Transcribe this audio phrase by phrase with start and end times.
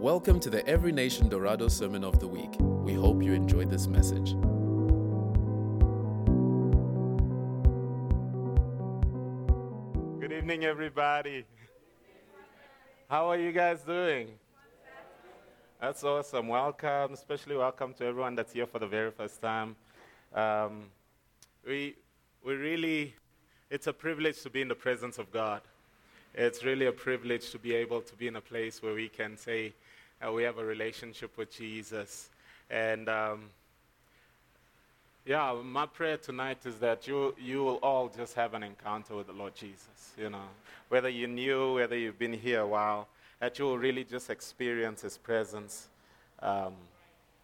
[0.00, 2.56] Welcome to the Every Nation Dorado Sermon of the Week.
[2.58, 4.32] We hope you enjoyed this message.
[10.18, 11.44] Good evening, everybody.
[13.10, 14.28] How are you guys doing?
[15.82, 16.48] That's awesome.
[16.48, 19.76] Welcome, especially welcome to everyone that's here for the very first time.
[20.34, 20.84] Um,
[21.66, 21.94] we,
[22.42, 23.14] we really,
[23.68, 25.60] it's a privilege to be in the presence of God.
[26.32, 29.36] It's really a privilege to be able to be in a place where we can
[29.36, 29.74] say
[30.24, 32.28] uh, we have a relationship with Jesus.
[32.70, 33.44] And um,
[35.24, 39.26] yeah, my prayer tonight is that you, you will all just have an encounter with
[39.26, 40.12] the Lord Jesus.
[40.18, 40.44] You know,
[40.88, 45.02] whether you knew, whether you've been here a while, that you will really just experience
[45.02, 45.88] His presence
[46.40, 46.74] um,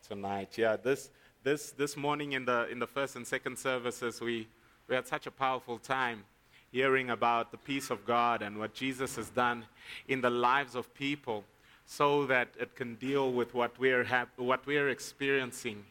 [0.07, 0.59] tonight.
[0.59, 1.11] Yeah, this,
[1.43, 4.49] this, this morning in the, in the first and second services, we,
[4.89, 6.25] we had such a powerful time
[6.73, 9.65] hearing about the peace of God and what Jesus has done
[10.09, 11.45] in the lives of people
[11.87, 14.05] so that it can deal with what we're,
[14.37, 15.85] what we're experiencing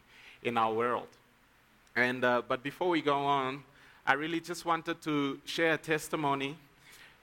[0.44, 1.08] in our world.
[1.96, 3.64] And, uh, but before we go on,
[4.06, 6.58] I really just wanted to share a testimony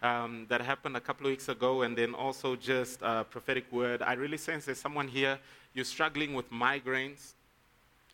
[0.02, 4.02] um, that happened a couple of weeks ago, and then also just a prophetic word.
[4.02, 5.38] I really sense there's someone here,
[5.74, 7.34] you're struggling with migraines.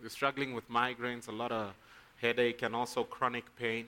[0.01, 1.73] You're struggling with migraines, a lot of
[2.21, 3.87] headache, and also chronic pain.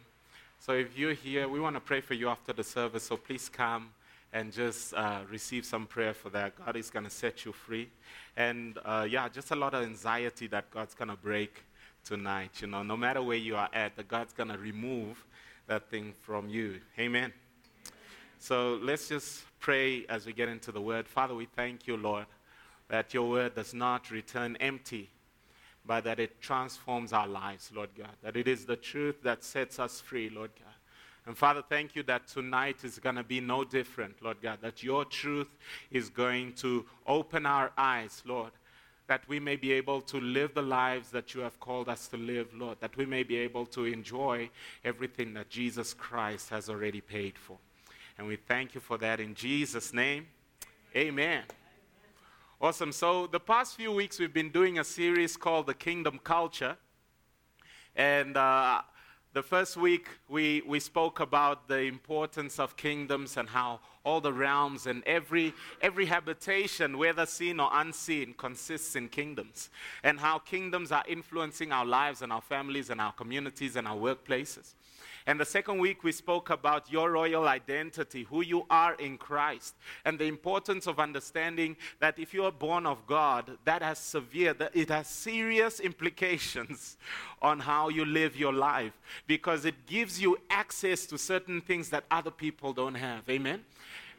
[0.60, 3.48] So if you're here, we want to pray for you after the service, so please
[3.48, 3.90] come
[4.32, 6.54] and just uh, receive some prayer for that.
[6.64, 7.88] God is going to set you free.
[8.36, 11.64] And uh, yeah, just a lot of anxiety that God's going to break
[12.04, 12.60] tonight.
[12.60, 15.24] You know, no matter where you are at, that God's going to remove
[15.66, 16.80] that thing from you.
[16.98, 17.32] Amen.
[18.38, 21.06] So let's just pray as we get into the word.
[21.06, 22.26] Father, we thank you, Lord,
[22.88, 25.10] that your word does not return empty,
[25.84, 28.10] but that it transforms our lives, Lord God.
[28.22, 30.69] That it is the truth that sets us free, Lord God.
[31.30, 34.82] And Father, thank you that tonight is going to be no different, Lord God, that
[34.82, 35.46] your truth
[35.92, 38.50] is going to open our eyes, Lord,
[39.06, 42.16] that we may be able to live the lives that you have called us to
[42.16, 44.50] live, Lord, that we may be able to enjoy
[44.84, 47.58] everything that Jesus Christ has already paid for.
[48.18, 50.26] And we thank you for that in Jesus' name.
[50.96, 51.44] Amen.
[52.60, 52.90] Awesome.
[52.90, 56.76] So, the past few weeks, we've been doing a series called The Kingdom Culture.
[57.94, 58.82] And uh,
[59.32, 64.32] the first week, we, we spoke about the importance of kingdoms and how all the
[64.32, 69.70] realms and every, every habitation, whether seen or unseen, consists in kingdoms.
[70.02, 73.96] And how kingdoms are influencing our lives and our families and our communities and our
[73.96, 74.74] workplaces.
[75.30, 79.76] And the second week, we spoke about your royal identity, who you are in Christ,
[80.04, 84.54] and the importance of understanding that if you are born of God, that has severe,
[84.54, 86.96] that it has serious implications
[87.40, 88.92] on how you live your life
[89.28, 93.22] because it gives you access to certain things that other people don't have.
[93.30, 93.64] Amen?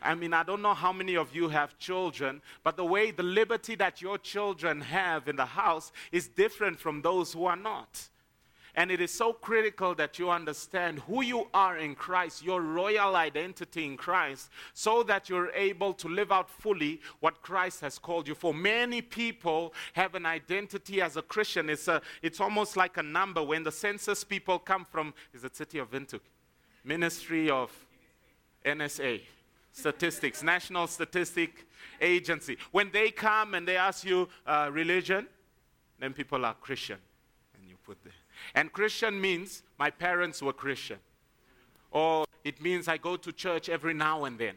[0.02, 3.22] I mean, I don't know how many of you have children, but the way the
[3.22, 8.08] liberty that your children have in the house is different from those who are not.
[8.76, 13.16] And it is so critical that you understand who you are in Christ, your royal
[13.16, 18.28] identity in Christ, so that you're able to live out fully what Christ has called
[18.28, 18.54] you for.
[18.54, 21.70] Many people have an identity as a Christian.
[21.70, 23.44] It's, a, it's almost like a number.
[23.44, 26.22] When the census people come from, is it City of Windhoek?
[26.84, 27.72] Ministry of
[28.66, 29.22] NSA,
[29.74, 31.68] Statistics, National Statistic
[32.00, 32.58] Agency.
[32.72, 35.28] When they come and they ask you uh, religion,
[36.00, 36.98] then people are Christian.
[37.56, 38.14] And you put there.
[38.56, 41.00] And Christian means my parents were Christian.
[41.92, 44.56] Or it means I go to church every now and then.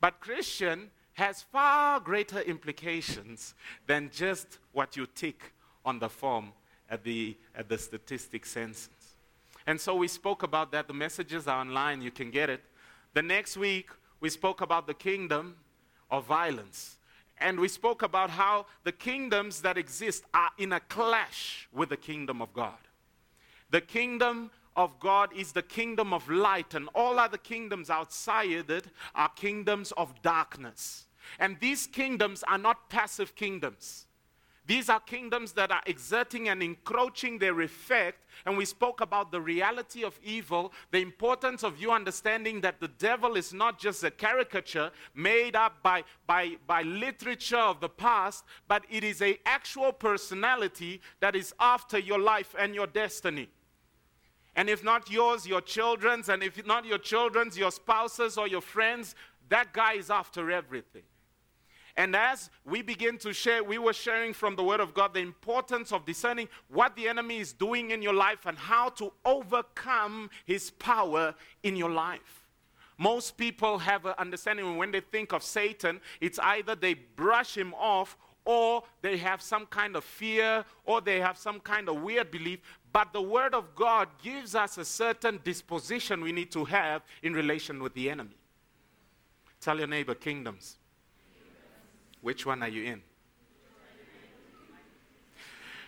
[0.00, 3.54] But Christian has far greater implications
[3.86, 5.52] than just what you tick
[5.84, 6.52] on the form
[6.88, 8.88] at the, at the statistic census.
[9.66, 10.88] And so we spoke about that.
[10.88, 12.62] The messages are online, you can get it.
[13.12, 15.56] The next week, we spoke about the kingdom
[16.10, 16.96] of violence.
[17.40, 21.96] And we spoke about how the kingdoms that exist are in a clash with the
[21.96, 22.78] kingdom of God.
[23.70, 28.86] The kingdom of God is the kingdom of light, and all other kingdoms outside it
[29.14, 31.06] are kingdoms of darkness.
[31.38, 34.06] And these kingdoms are not passive kingdoms.
[34.70, 38.24] These are kingdoms that are exerting and encroaching their effect.
[38.46, 42.86] And we spoke about the reality of evil, the importance of you understanding that the
[42.86, 48.44] devil is not just a caricature made up by, by, by literature of the past,
[48.68, 53.48] but it is an actual personality that is after your life and your destiny.
[54.54, 58.60] And if not yours, your children's, and if not your children's, your spouses or your
[58.60, 59.16] friends,
[59.48, 61.02] that guy is after everything.
[61.96, 65.20] And as we begin to share, we were sharing from the Word of God the
[65.20, 70.30] importance of discerning what the enemy is doing in your life and how to overcome
[70.44, 72.46] his power in your life.
[72.98, 77.72] Most people have an understanding when they think of Satan, it's either they brush him
[77.74, 82.30] off or they have some kind of fear or they have some kind of weird
[82.30, 82.60] belief.
[82.92, 87.32] But the Word of God gives us a certain disposition we need to have in
[87.32, 88.36] relation with the enemy.
[89.60, 90.79] Tell your neighbor, kingdoms.
[92.20, 93.02] Which one are you in?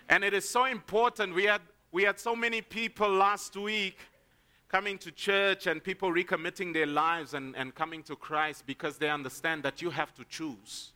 [0.09, 1.35] And it is so important.
[1.35, 3.97] We had, we had so many people last week
[4.69, 9.11] coming to church and people recommitting their lives and, and coming to Christ because they
[9.11, 10.93] understand that you have to choose.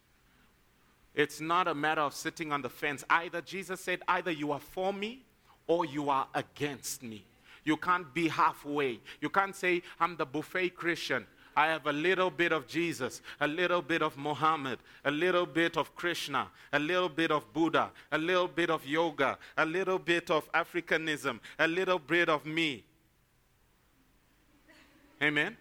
[1.14, 3.04] It's not a matter of sitting on the fence.
[3.08, 5.22] Either, Jesus said, either you are for me
[5.66, 7.24] or you are against me.
[7.64, 9.00] You can't be halfway.
[9.20, 11.26] You can't say, I'm the buffet Christian.
[11.56, 15.78] I have a little bit of Jesus, a little bit of Muhammad, a little bit
[15.78, 20.30] of Krishna, a little bit of Buddha, a little bit of yoga, a little bit
[20.30, 22.84] of Africanism, a little bit of me.
[25.22, 25.56] Amen?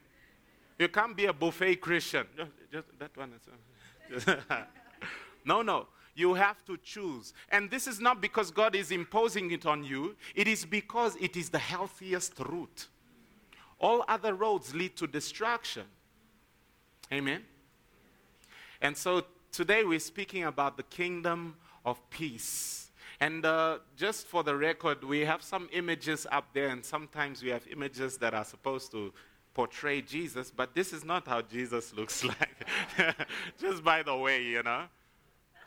[0.77, 2.27] You can't be a buffet Christian.
[2.35, 3.31] Just, just that one.
[5.45, 5.87] No, no.
[6.15, 7.33] You have to choose.
[7.51, 11.37] And this is not because God is imposing it on you, it is because it
[11.37, 12.87] is the healthiest route.
[13.79, 15.83] All other roads lead to destruction.
[17.11, 17.43] Amen?
[18.81, 21.55] And so today we're speaking about the kingdom
[21.85, 22.91] of peace.
[23.19, 27.49] And uh, just for the record, we have some images up there, and sometimes we
[27.49, 29.13] have images that are supposed to
[29.53, 32.67] portray Jesus, but this is not how Jesus looks like.
[33.59, 34.83] just by the way, you know?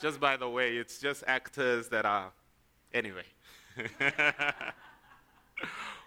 [0.00, 2.30] Just by the way, it's just actors that are.
[2.92, 3.24] Anyway.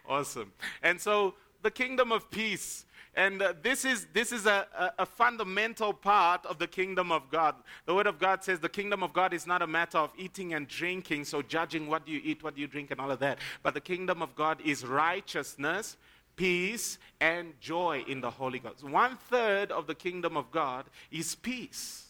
[0.07, 0.51] awesome.
[0.81, 2.85] And so the kingdom of peace.
[3.13, 7.29] And uh, this is, this is a, a, a, fundamental part of the kingdom of
[7.29, 7.55] God.
[7.85, 10.53] The Word of God says the kingdom of God is not a matter of eating
[10.53, 13.19] and drinking, so judging what do you eat, what do you drink, and all of
[13.19, 13.39] that.
[13.63, 15.97] But the kingdom of God is righteousness,
[16.37, 18.81] peace, and joy in the Holy Ghost.
[18.81, 22.05] One third of the kingdom of God is peace.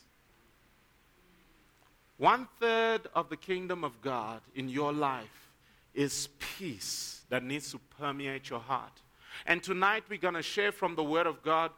[2.17, 5.49] One third of the kingdom of God in your life
[5.95, 9.01] is peace that needs to permeate your heart.
[9.45, 11.71] And tonight we're going to share from the Word of God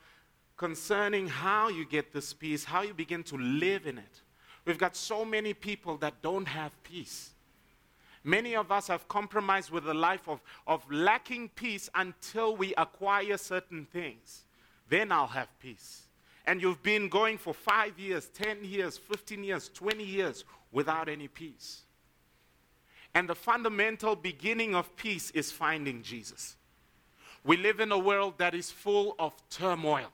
[0.58, 4.22] concerning how you get this peace, how you begin to live in it.
[4.66, 7.32] We've got so many people that don't have peace.
[8.24, 13.38] Many of us have compromised with a life of, of lacking peace until we acquire
[13.38, 14.44] certain things.
[14.88, 16.04] Then I'll have peace.
[16.46, 21.28] And you've been going for five years, 10 years, 15 years, 20 years without any
[21.28, 21.82] peace.
[23.14, 26.56] And the fundamental beginning of peace is finding Jesus.
[27.44, 30.10] We live in a world that is full of turmoil.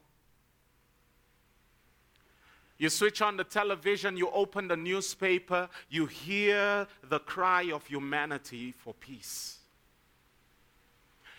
[2.79, 8.73] You switch on the television, you open the newspaper, you hear the cry of humanity
[8.77, 9.57] for peace.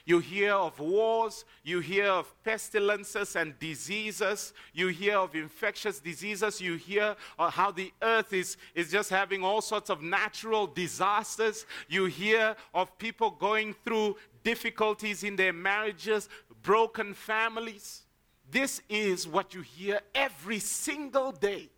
[0.05, 6.61] You hear of wars, you hear of pestilences and diseases, you hear of infectious diseases,
[6.61, 11.65] you hear uh, how the earth is, is just having all sorts of natural disasters,
[11.89, 16.29] you hear of people going through difficulties in their marriages,
[16.63, 18.03] broken families.
[18.51, 21.69] This is what you hear every single day.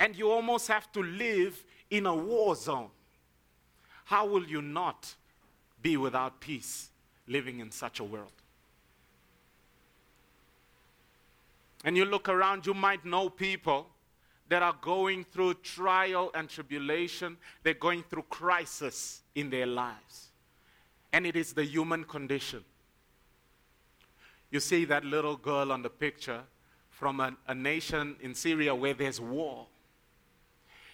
[0.00, 2.90] And you almost have to live in a war zone.
[4.04, 5.14] How will you not
[5.82, 6.90] be without peace
[7.26, 8.32] living in such a world?
[11.84, 13.88] And you look around, you might know people
[14.48, 20.27] that are going through trial and tribulation, they're going through crisis in their lives
[21.12, 22.64] and it is the human condition.
[24.50, 26.40] You see that little girl on the picture
[26.90, 29.66] from a, a, nation in Syria where there's war,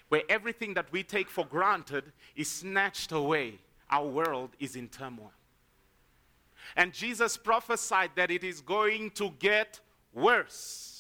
[0.08, 2.04] where everything that we take for granted
[2.36, 3.58] is snatched away.
[3.90, 5.32] Our world is in turmoil.
[6.76, 9.80] And Jesus prophesied that it is going to get
[10.12, 10.93] worse.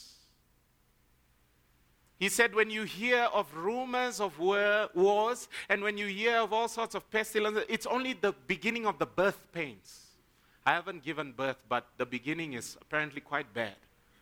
[2.18, 6.52] He said, when you hear of rumors of war, wars and when you hear of
[6.52, 10.06] all sorts of pestilence, it's only the beginning of the birth pains.
[10.64, 13.74] I haven't given birth, but the beginning is apparently quite bad.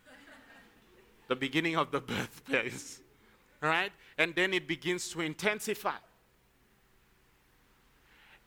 [1.27, 2.99] the beginning of the birth pains,
[3.61, 3.91] right?
[4.17, 5.95] And then it begins to intensify.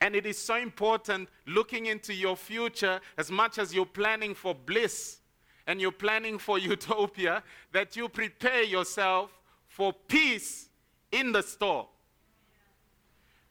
[0.00, 4.54] And it is so important looking into your future as much as you're planning for
[4.54, 5.20] bliss
[5.66, 9.35] and you're planning for utopia that you prepare yourself
[9.76, 10.70] for peace
[11.12, 11.84] in the storm,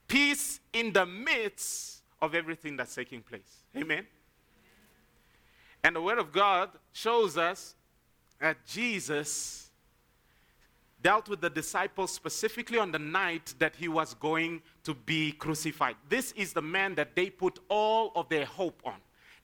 [0.08, 3.62] peace in the midst of everything that's taking place.
[3.78, 4.08] Amen.
[5.84, 7.76] And the Word of God shows us
[8.40, 9.70] that Jesus
[11.04, 15.96] dealt with the disciples specifically on the night that he was going to be crucified.
[16.10, 18.96] This is the man that they put all of their hope on.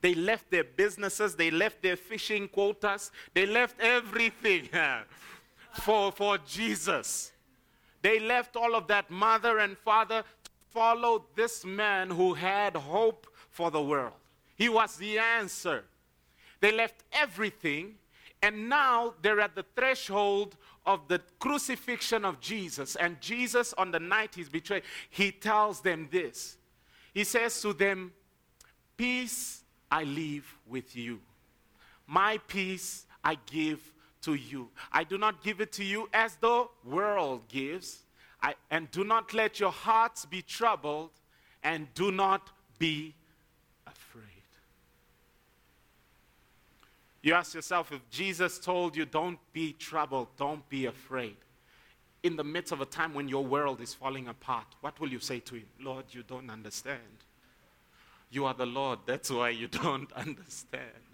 [0.02, 4.68] They left their businesses, they left their fishing quotas, they left everything
[5.74, 7.32] for, for Jesus.
[8.02, 13.28] They left all of that mother and father to follow this man who had hope
[13.50, 14.14] for the world.
[14.56, 15.84] He was the answer.
[16.60, 17.96] They left everything,
[18.42, 22.96] and now they're at the threshold of the crucifixion of Jesus.
[22.96, 26.58] And Jesus, on the night he's betrayed, he tells them this.
[27.14, 28.14] He says to them,
[28.98, 31.20] Peace I leave with you.
[32.08, 33.80] My peace I give
[34.22, 34.70] to you.
[34.92, 38.00] I do not give it to you as the world gives.
[38.42, 41.12] I, and do not let your hearts be troubled,
[41.64, 42.50] and do not
[42.80, 43.14] be
[43.86, 44.24] afraid.
[47.22, 51.38] You ask yourself if Jesus told you, don't be troubled, don't be afraid,
[52.24, 55.20] in the midst of a time when your world is falling apart, what will you
[55.20, 55.68] say to him?
[55.80, 57.00] Lord, you don't understand.
[58.32, 61.11] You are the Lord, that's why you don't understand.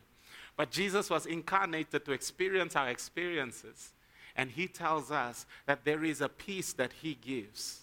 [0.58, 3.94] But Jesus was incarnated to experience our experiences.
[4.36, 7.82] And he tells us that there is a peace that he gives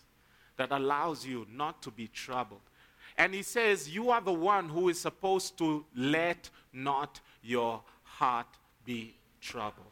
[0.57, 2.61] that allows you not to be troubled.
[3.16, 8.47] And he says, You are the one who is supposed to let not your heart
[8.85, 9.87] be troubled.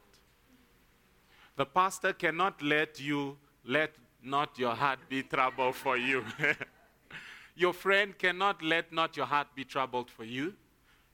[1.56, 6.24] The pastor cannot let you let not your heart be troubled for you.
[7.56, 10.54] your friend cannot let not your heart be troubled for you.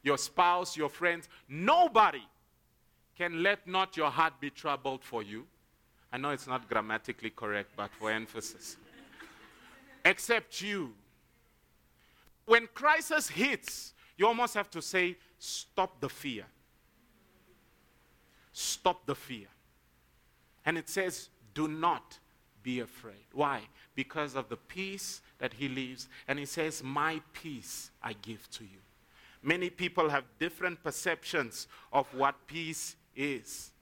[0.02, 2.22] Your spouse, your friends, nobody
[3.16, 5.46] can let not your heart be troubled for you.
[6.12, 8.76] I know it's not grammatically correct, but for emphasis.
[10.04, 10.94] Except you.
[12.46, 16.44] When crisis hits, you almost have to say, Stop the fear
[18.58, 19.46] stop the fear.
[20.66, 22.18] And it says, do not
[22.62, 23.26] be afraid.
[23.32, 23.60] Why?
[23.94, 26.08] Because of the peace that he leaves.
[26.26, 28.80] And he says, My peace I give to you.
[29.42, 33.72] Many people have different perceptions of what peace is.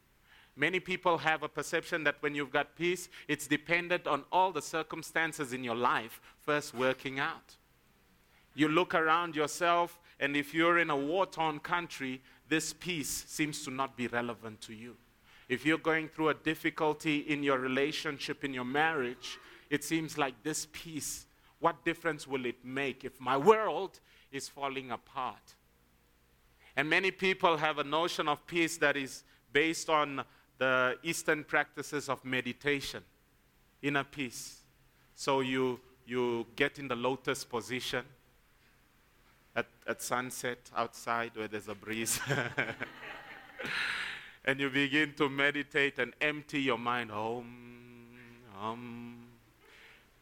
[0.56, 4.62] Many people have a perception that when you've got peace, it's dependent on all the
[4.62, 7.56] circumstances in your life first working out.
[8.54, 13.64] You look around yourself, and if you're in a war torn country, this peace seems
[13.64, 14.96] to not be relevant to you.
[15.48, 20.42] If you're going through a difficulty in your relationship, in your marriage, it seems like
[20.42, 21.26] this peace,
[21.60, 24.00] what difference will it make if my world
[24.32, 25.54] is falling apart?
[26.76, 30.24] And many people have a notion of peace that is based on
[30.58, 33.02] the Eastern practices of meditation,
[33.82, 34.60] inner peace.
[35.14, 38.04] So you, you get in the lotus position
[39.54, 42.20] at, at sunset outside where there's a breeze.
[44.44, 47.10] and you begin to meditate and empty your mind.
[47.10, 47.46] Om,
[48.60, 49.16] om,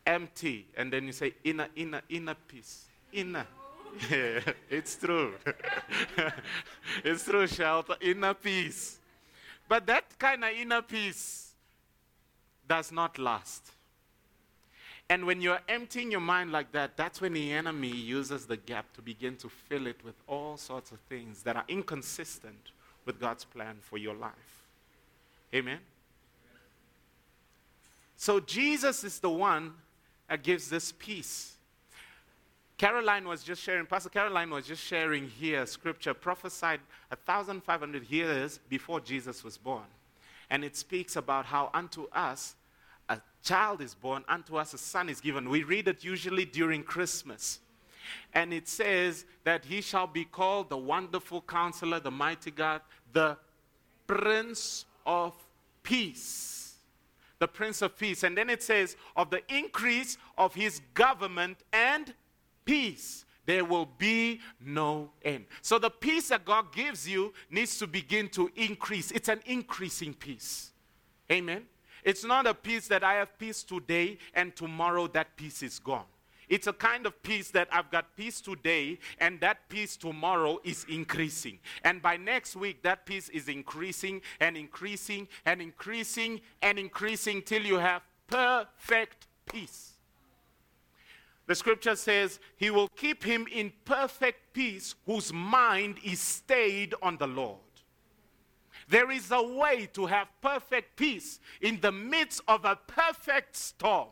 [0.07, 0.67] empty.
[0.77, 2.85] And then you say, inner, inner, inner peace.
[3.13, 3.47] Inner.
[4.11, 5.35] Yeah, it's true.
[7.05, 7.97] it's true, shelter.
[8.01, 8.99] Inner peace.
[9.69, 11.53] But that kind of inner peace
[12.69, 13.71] does not last.
[15.09, 18.93] And when you're emptying your mind like that, that's when the enemy uses the gap
[18.95, 22.71] to begin to fill it with all sorts of things that are inconsistent
[23.05, 24.33] with God's plan for your life.
[25.55, 25.79] Amen?
[28.17, 29.75] So Jesus is the one
[30.29, 31.54] that gives this peace.
[32.77, 39.01] Caroline was just sharing, Pastor Caroline was just sharing here, scripture prophesied 1,500 years before
[39.01, 39.85] Jesus was born.
[40.51, 42.57] And it speaks about how unto us
[43.09, 45.49] a child is born, unto us a son is given.
[45.49, 47.61] We read it usually during Christmas.
[48.35, 53.37] And it says that he shall be called the wonderful counselor, the mighty God, the
[54.07, 55.33] Prince of
[55.83, 56.75] Peace.
[57.39, 58.25] The Prince of Peace.
[58.25, 62.13] And then it says, of the increase of his government and
[62.65, 65.45] peace, there will be no end.
[65.61, 69.11] So the peace that God gives you needs to begin to increase.
[69.11, 70.73] It's an increasing peace.
[71.31, 71.65] Amen.
[72.03, 76.05] It's not a peace that I have peace today and tomorrow that peace is gone.
[76.49, 80.85] It's a kind of peace that I've got peace today and that peace tomorrow is
[80.89, 81.59] increasing.
[81.83, 87.63] And by next week, that peace is increasing and increasing and increasing and increasing till
[87.63, 89.94] you have perfect peace.
[91.47, 97.19] The scripture says, He will keep him in perfect peace whose mind is stayed on
[97.19, 97.59] the Lord.
[98.89, 104.09] There is a way to have perfect peace in the midst of a perfect storm.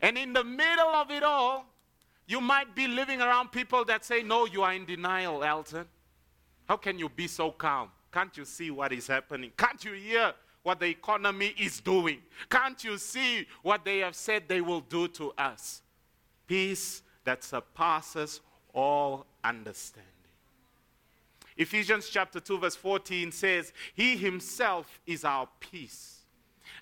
[0.00, 1.66] And in the middle of it all,
[2.26, 5.86] you might be living around people that say, No, you are in denial, Elton.
[6.68, 7.90] How can you be so calm?
[8.12, 9.52] Can't you see what is happening?
[9.56, 10.34] Can't you hear
[10.68, 12.18] what the economy is doing?
[12.50, 15.80] Can't you see what they have said they will do to us?
[16.46, 18.42] Peace that surpasses
[18.74, 20.04] all understanding.
[21.56, 26.18] Ephesians chapter 2, verse 14 says, He Himself is our peace.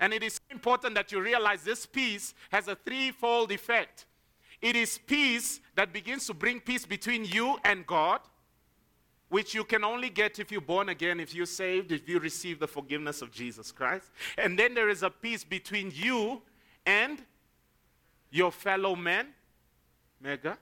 [0.00, 4.06] And it is important that you realize this peace has a threefold effect.
[4.60, 8.20] It is peace that begins to bring peace between you and God,
[9.28, 12.58] which you can only get if you're born again, if you're saved, if you receive
[12.58, 14.10] the forgiveness of Jesus Christ.
[14.38, 16.42] And then there is a peace between you
[16.84, 17.22] and
[18.30, 19.28] your fellow men,
[20.20, 20.56] mega.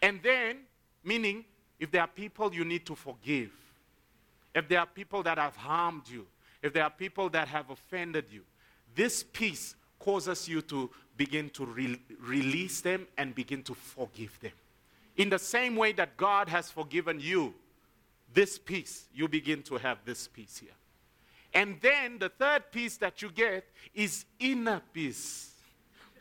[0.00, 0.58] And then,
[1.04, 1.44] meaning,
[1.80, 3.50] if there are people you need to forgive,
[4.54, 6.26] if there are people that have harmed you,
[6.62, 8.42] if there are people that have offended you,
[8.94, 14.52] this peace causes you to begin to re- release them and begin to forgive them.
[15.16, 17.54] In the same way that God has forgiven you,
[18.32, 20.70] this peace, you begin to have this peace here.
[21.54, 25.52] And then the third peace that you get is inner peace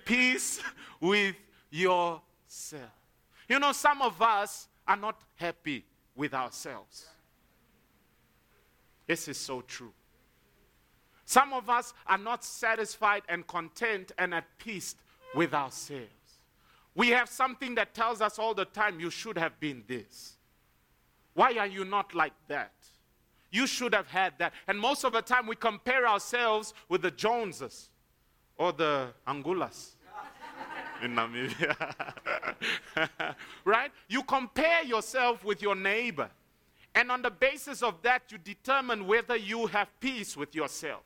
[0.06, 0.62] peace
[1.00, 1.36] with
[1.70, 2.92] yourself.
[3.48, 7.08] You know, some of us are not happy with ourselves.
[9.08, 9.94] This is so true.
[11.26, 14.96] Some of us are not satisfied and content and at peace
[15.34, 16.10] with ourselves.
[16.96, 20.36] We have something that tells us all the time, you should have been this.
[21.34, 22.74] Why are you not like that?
[23.52, 24.54] You should have had that.
[24.68, 27.90] And most of the time, we compare ourselves with the Joneses
[28.58, 29.92] or the Angulas
[31.04, 31.76] in Namibia.
[33.66, 33.92] right?
[34.08, 36.30] You compare yourself with your neighbor.
[36.94, 41.04] And on the basis of that, you determine whether you have peace with yourself.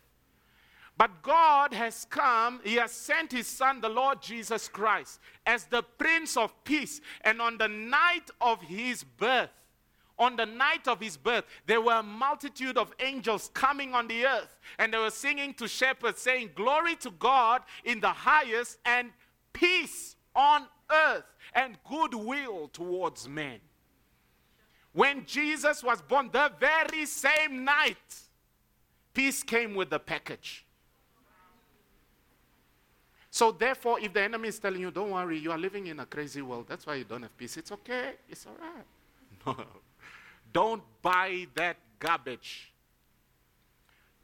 [0.98, 5.84] But God has come, He has sent His Son, the Lord Jesus Christ, as the
[5.84, 7.02] Prince of Peace.
[7.22, 9.50] And on the night of His birth,
[10.18, 14.26] on the night of his birth, there were a multitude of angels coming on the
[14.26, 19.12] earth, and they were singing to shepherds, saying, Glory to God in the highest, and
[19.52, 23.60] peace on earth, and goodwill towards men.
[24.94, 28.22] When Jesus was born, the very same night,
[29.14, 30.66] peace came with the package.
[33.36, 36.06] So, therefore, if the enemy is telling you, don't worry, you are living in a
[36.06, 38.86] crazy world, that's why you don't have peace, it's okay, it's all right.
[39.58, 39.66] No.
[40.54, 42.72] Don't buy that garbage.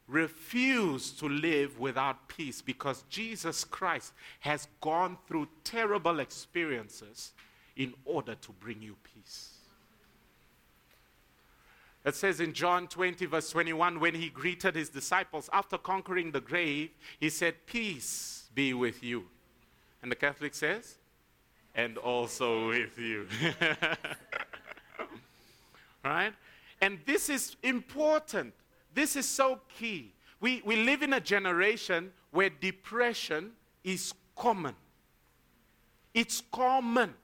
[0.08, 7.32] Refuse to live without peace because Jesus Christ has gone through terrible experiences
[7.76, 9.58] in order to bring you peace.
[12.06, 16.40] It says in John 20, verse 21, when he greeted his disciples after conquering the
[16.40, 19.24] grave, he said, Peace be with you.
[20.02, 20.96] And the Catholic says,
[21.74, 23.26] And also with you.
[26.04, 26.32] right?
[26.80, 28.52] And this is important.
[28.94, 30.12] This is so key.
[30.40, 33.52] We, we live in a generation where depression
[33.84, 34.74] is common.
[36.12, 37.14] It's common.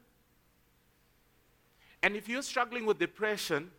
[2.02, 3.70] And if you're struggling with depression,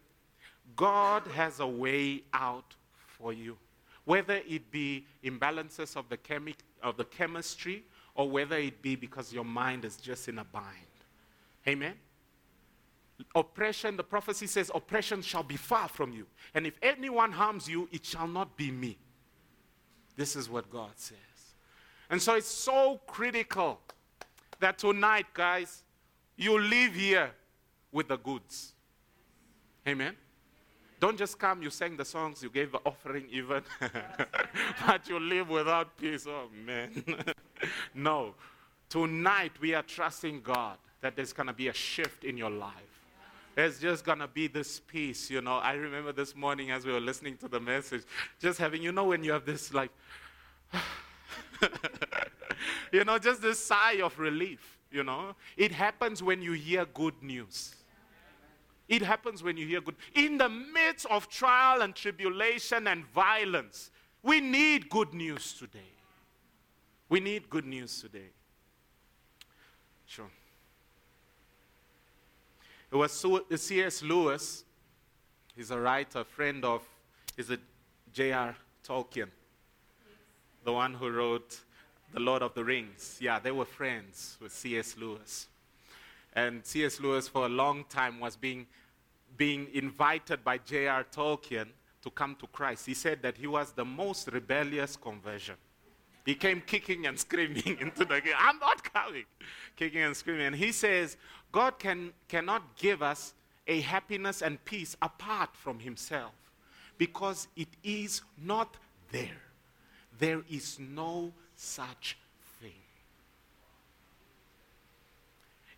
[0.76, 2.76] God has a way out
[3.18, 3.58] for you.
[4.10, 7.84] Whether it be imbalances of the, chemi- of the chemistry
[8.16, 10.66] or whether it be because your mind is just in a bind.
[11.68, 11.94] Amen?
[13.36, 16.26] oppression, the prophecy says, oppression shall be far from you.
[16.56, 18.98] And if anyone harms you, it shall not be me.
[20.16, 21.18] This is what God says.
[22.10, 23.80] And so it's so critical
[24.60, 25.84] that tonight, guys,
[26.36, 27.30] you live here
[27.92, 28.74] with the goods.
[29.88, 30.16] Amen.
[31.00, 33.64] Don't just come, you sang the songs, you gave the offering even,
[34.86, 36.28] but you live without peace.
[36.28, 37.04] Oh, man.
[37.94, 38.36] no.
[38.90, 42.74] Tonight, we are trusting God that there's going to be a shift in your life.
[43.56, 45.56] There's just going to be this peace, you know.
[45.58, 48.04] I remember this morning as we were listening to the message,
[48.40, 49.92] just having, you know, when you have this like,
[52.92, 55.36] you know, just this sigh of relief, you know.
[55.56, 57.76] It happens when you hear good news.
[58.90, 59.96] It happens when you hear good.
[60.16, 63.92] In the midst of trial and tribulation and violence,
[64.24, 65.94] we need good news today.
[67.08, 68.32] We need good news today.
[70.08, 70.30] Sure.
[72.92, 74.02] It was uh, C.S.
[74.02, 74.64] Lewis.
[75.56, 76.82] He's a writer, friend of,
[77.36, 77.60] he's a
[78.12, 78.56] J.R.
[78.84, 79.30] Tolkien,
[80.64, 81.60] the one who wrote
[82.14, 83.18] The Lord of the Rings.
[83.22, 84.96] Yeah, they were friends with C.S.
[84.98, 85.48] Lewis.
[86.34, 87.00] And C.S.
[87.00, 88.68] Lewis, for a long time, was being,
[89.40, 91.06] being invited by J.R.
[91.06, 91.68] Tolkien
[92.04, 92.86] to come to Christ.
[92.86, 95.56] He said that he was the most rebellious conversion.
[96.26, 98.34] He came kicking and screaming into the game.
[98.38, 99.24] I'm not coming.
[99.78, 100.48] Kicking and screaming.
[100.48, 101.16] And he says,
[101.54, 103.34] God can, cannot give us
[103.66, 106.34] a happiness and peace apart from himself
[106.98, 108.76] because it is not
[109.12, 109.42] there.
[110.20, 112.18] There is no such
[112.62, 112.74] thing.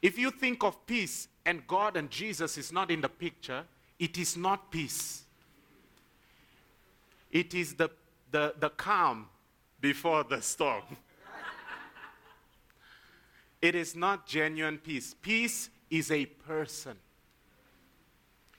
[0.01, 3.63] If you think of peace and God and Jesus is not in the picture,
[3.99, 5.23] it is not peace.
[7.29, 7.89] It is the,
[8.31, 9.27] the, the calm
[9.79, 10.83] before the storm.
[13.61, 15.15] it is not genuine peace.
[15.21, 16.95] Peace is a person,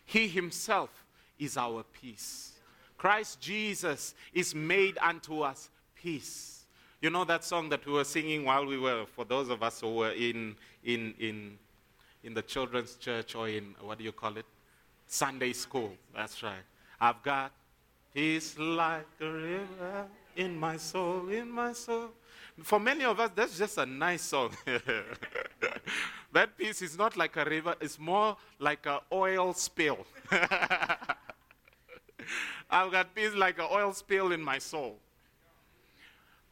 [0.04, 0.90] He Himself
[1.38, 2.52] is our peace.
[2.98, 6.51] Christ Jesus is made unto us peace.
[7.02, 9.80] You know that song that we were singing while we were, for those of us
[9.80, 11.58] who were in, in, in,
[12.22, 14.46] in the children's church or in, what do you call it?
[15.08, 15.90] Sunday school.
[16.14, 16.62] That's right.
[17.00, 17.50] I've got
[18.14, 22.10] peace like a river in my soul, in my soul.
[22.62, 24.56] For many of us, that's just a nice song.
[26.32, 30.06] that peace is not like a river, it's more like an oil spill.
[32.70, 35.00] I've got peace like an oil spill in my soul.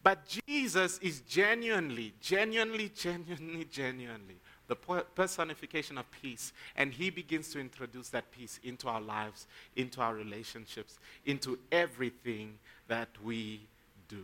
[0.03, 4.37] But Jesus is genuinely, genuinely, genuinely, genuinely
[4.71, 4.77] the
[5.17, 6.53] personification of peace.
[6.77, 12.55] And he begins to introduce that peace into our lives, into our relationships, into everything
[12.87, 13.61] that we
[14.09, 14.23] do.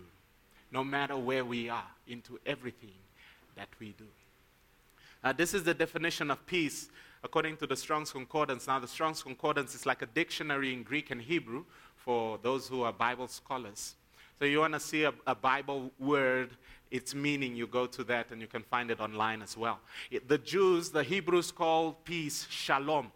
[0.71, 2.95] No matter where we are, into everything
[3.57, 4.07] that we do.
[5.37, 6.89] This is the definition of peace
[7.25, 8.69] according to the Strong's Concordance.
[8.69, 11.65] Now, the Strong's Concordance is like a dictionary in Greek and Hebrew
[11.97, 13.97] for those who are Bible scholars.
[14.39, 16.51] So, you want to see a, a, Bible word,
[16.91, 19.81] its meaning, you go to that and you can find it online as well.
[20.29, 23.11] The Jews, the Hebrews call peace shalom.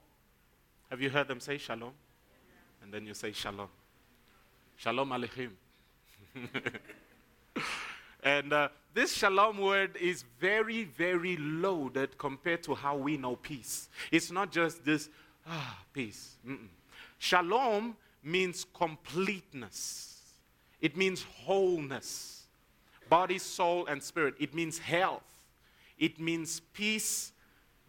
[0.91, 1.93] Have you heard them say shalom?
[2.83, 3.69] And then you say shalom.
[4.77, 5.51] Shalom aleichem.
[8.25, 13.89] and uh, this shalom word is very, very loaded compared to how we know peace.
[14.11, 15.09] It's not just this,
[15.47, 16.37] ah, peace.
[16.47, 16.69] Mm-mm.
[17.19, 20.10] Shalom means completeness,
[20.81, 22.47] it means wholeness,
[23.09, 24.35] body, soul, and spirit.
[24.39, 25.23] It means health.
[25.99, 27.33] It means peace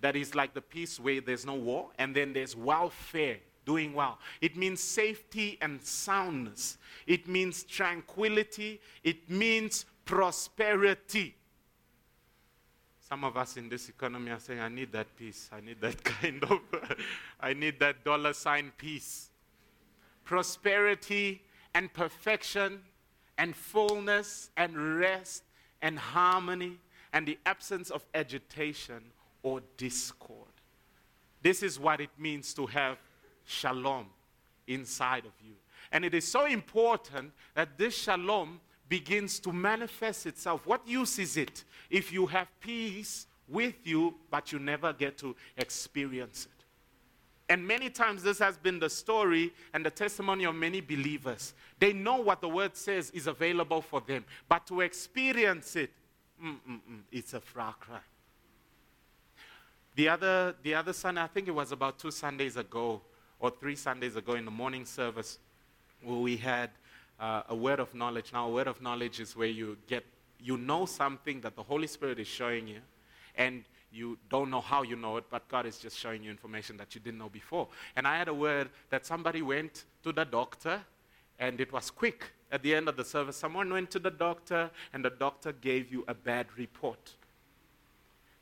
[0.02, 4.18] that is like the peace where there's no war, and then there's welfare, doing well.
[4.42, 6.78] It means safety and soundness.
[7.06, 8.82] It means tranquility.
[9.04, 11.36] It means prosperity.
[13.08, 15.50] Some of us in this economy are saying, I need that peace.
[15.54, 16.60] I need that kind of,
[17.40, 19.30] I need that dollar sign peace.
[20.24, 22.82] Prosperity and perfection
[23.38, 25.44] and fullness and rest
[25.82, 26.78] and harmony
[27.14, 29.02] and the absence of agitation
[29.44, 30.48] or discord.
[31.42, 32.98] This is what it means to have
[33.46, 34.06] shalom
[34.68, 35.54] inside of you.
[35.92, 40.66] And it is so important that this shalom begins to manifest itself.
[40.66, 45.36] What use is it if you have peace with you, but you never get to
[45.58, 46.61] experience it?
[47.52, 51.54] And many times, this has been the story and the testimony of many believers.
[51.80, 55.92] They know what the word says is available for them, but to experience it,
[56.42, 58.00] mm, mm, mm, it's a far cry.
[59.96, 63.02] The other, the other Sunday, I think it was about two Sundays ago
[63.38, 65.38] or three Sundays ago in the morning service,
[66.02, 66.70] where we had
[67.20, 68.32] uh, a word of knowledge.
[68.32, 70.06] Now, a word of knowledge is where you get,
[70.40, 72.80] you know something that the Holy Spirit is showing you,
[73.36, 76.78] and you don't know how you know it, but God is just showing you information
[76.78, 77.68] that you didn't know before.
[77.96, 80.82] And I had a word that somebody went to the doctor,
[81.40, 82.32] and it was quick.
[82.52, 85.92] At the end of the service, someone went to the doctor, and the doctor gave
[85.92, 87.14] you a bad report.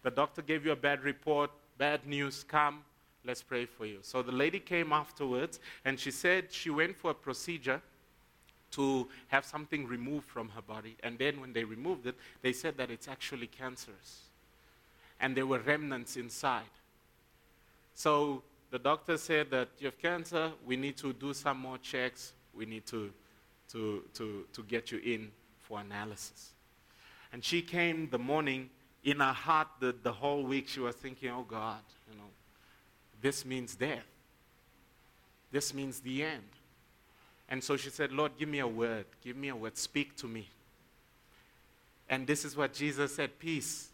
[0.04, 2.84] The doctor gave you a bad report, bad news, come,
[3.26, 4.00] let's pray for you.
[4.02, 7.82] So the lady came afterwards, and she said she went for a procedure
[8.72, 10.96] to have something removed from her body.
[11.04, 14.29] And then when they removed it, they said that it's actually cancerous.
[15.20, 16.64] And there were remnants inside.
[17.94, 22.34] So the doctor said that you have cancer, we need to do some more checks,
[22.54, 23.12] we need to,
[23.72, 26.52] to, to, to get you in for analysis.
[27.34, 28.70] And she came the morning,
[29.04, 31.80] in her heart, the, the whole week, she was thinking, oh God,
[32.10, 32.26] you know,
[33.22, 34.06] this means death.
[35.52, 36.44] This means the end.
[37.50, 39.06] And so she said, Lord, give me a word.
[39.24, 39.78] Give me a word.
[39.78, 40.48] Speak to me.
[42.08, 43.90] And this is what Jesus said Peace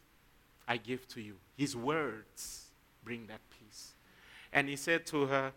[0.68, 1.36] I give to you.
[1.58, 2.66] His words
[3.04, 3.94] bring that peace.
[4.52, 5.52] And he said to her,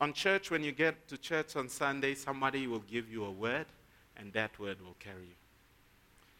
[0.00, 3.66] On church, when you get to church on Sunday, somebody will give you a word,
[4.16, 5.34] and that word will carry you.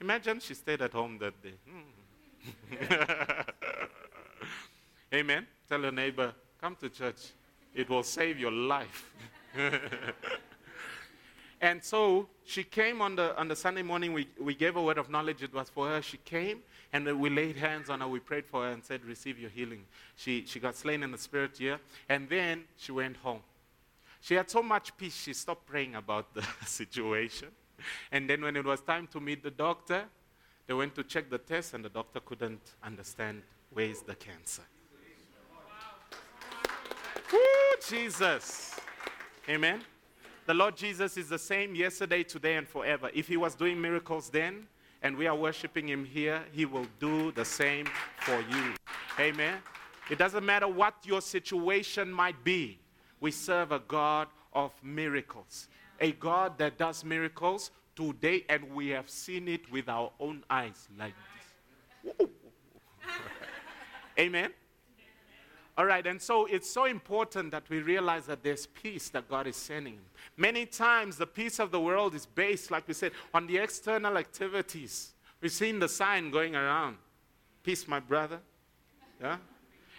[0.01, 1.55] Imagine she stayed at home that day.
[1.69, 2.85] Hmm.
[5.15, 5.47] Amen.
[5.69, 7.33] Tell your neighbor, come to church.
[7.75, 9.11] It will save your life.
[11.65, 14.13] And so she came on the, on the Sunday morning.
[14.13, 15.43] We, we gave a word of knowledge.
[15.43, 16.03] It was for her.
[16.03, 16.59] She came
[16.93, 18.07] and we laid hands on her.
[18.07, 19.87] We prayed for her and said, Receive your healing.
[20.15, 21.81] She, she got slain in the spirit here.
[22.07, 23.41] And then she went home.
[24.21, 27.49] She had so much peace, she stopped praying about the situation.
[28.13, 30.05] And then when it was time to meet the doctor,
[30.67, 33.41] they went to check the test, and the doctor couldn't understand
[33.73, 34.65] Where is the cancer?
[37.33, 37.39] Woo,
[37.89, 38.79] Jesus.
[39.49, 39.81] Amen.
[40.47, 43.11] The Lord Jesus is the same yesterday, today, and forever.
[43.15, 44.67] If He was doing miracles then,
[45.03, 47.87] and we are worshiping Him here, He will do the same
[48.19, 48.75] for you.
[49.19, 49.59] Amen.
[50.11, 52.79] It doesn't matter what your situation might be,
[53.21, 59.09] we serve a God of miracles, a God that does miracles today, and we have
[59.09, 61.15] seen it with our own eyes like
[62.05, 62.29] this.
[64.19, 64.53] Amen.
[65.77, 69.49] All right, and so it's so important that we realize that there's peace that God
[69.49, 69.99] is sending.
[70.37, 74.17] Many times, the peace of the world is based, like we said, on the external
[74.17, 75.15] activities.
[75.41, 76.97] We've seen the sign going around
[77.65, 78.41] Peace, my brother.
[79.21, 79.39] Yeah?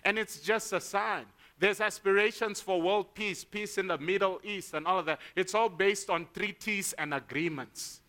[0.06, 1.26] And it's just a sign.
[1.58, 5.20] There's aspirations for world peace, peace in the Middle East, and all of that.
[5.36, 8.02] It's all based on treaties and agreements.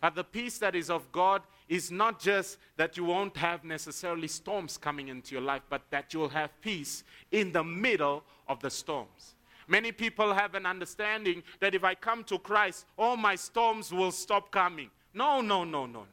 [0.00, 4.28] But the peace that is of God is not just that you won't have necessarily
[4.28, 8.70] storms coming into your life, but that you'll have peace in the middle of the
[8.70, 9.34] storms.
[9.68, 14.12] Many people have an understanding that if I come to Christ, all my storms will
[14.12, 14.90] stop coming.
[15.12, 16.06] No, no, no, no, no,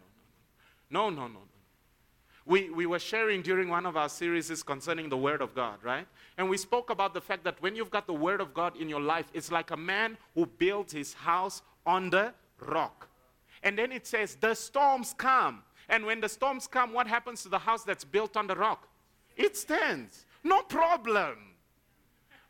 [0.90, 1.40] no, no, no, no.
[2.46, 6.08] We, we were sharing during one of our series concerning the Word of God, right?
[6.38, 8.90] And we spoke about the fact that when you've got the Word of God in
[8.90, 13.08] your life, it's like a man who built his house on the rock.
[13.64, 15.64] And then it says, the storms come.
[15.90, 18.88] And when the storms come, what happens to the house that's built on the rock?
[19.36, 20.26] It stands.
[20.44, 21.38] No problem.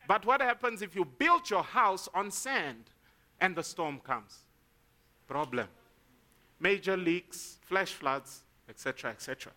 [0.08, 2.90] But what happens if you build your house on sand
[3.40, 4.40] and the storm comes?
[5.28, 5.68] Problem.
[6.60, 9.52] Major leaks, flash floods, etc., etc.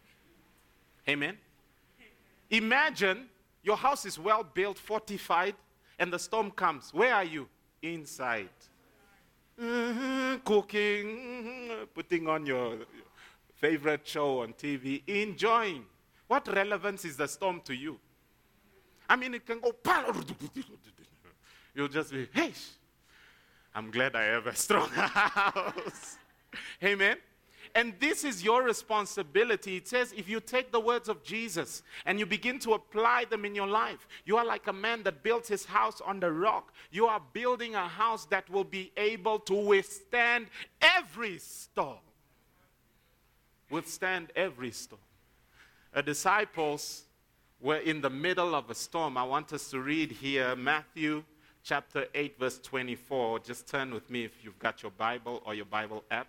[1.08, 1.36] Amen.
[2.50, 3.26] Imagine
[3.62, 5.54] your house is well built, fortified,
[5.98, 6.92] and the storm comes.
[6.92, 7.48] Where are you?
[7.82, 8.48] Inside.
[9.60, 12.76] Mm-hmm, cooking, putting on your
[13.54, 15.84] favorite show on TV, enjoying.
[16.26, 17.98] What relevance is the storm to you?
[19.08, 19.72] I mean, it can go.
[21.74, 22.52] You'll just be, hey,
[23.74, 26.18] I'm glad I have a strong house.
[26.82, 27.16] Amen.
[27.76, 29.76] And this is your responsibility.
[29.76, 33.44] It says if you take the words of Jesus and you begin to apply them
[33.44, 36.72] in your life, you are like a man that built his house on the rock.
[36.90, 40.46] You are building a house that will be able to withstand
[40.80, 41.98] every storm.
[43.68, 45.02] Withstand every storm.
[45.92, 47.04] The disciples
[47.60, 49.18] were in the middle of a storm.
[49.18, 51.24] I want us to read here Matthew
[51.62, 53.40] chapter 8, verse 24.
[53.40, 56.28] Just turn with me if you've got your Bible or your Bible app.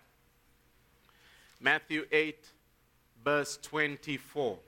[1.60, 2.52] Matthew 8,
[3.24, 4.58] verse 24.